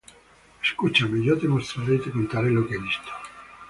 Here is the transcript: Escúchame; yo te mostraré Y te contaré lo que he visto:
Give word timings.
Escúchame; 0.63 1.23
yo 1.23 1.37
te 1.37 1.47
mostraré 1.47 1.93
Y 1.97 1.99
te 1.99 2.09
contaré 2.09 2.49
lo 2.49 2.67
que 2.67 2.73
he 2.73 2.79
visto: 2.79 3.11